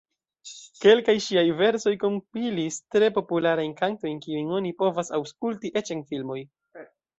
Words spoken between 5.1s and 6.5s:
aŭskulti eĉ en filmoj.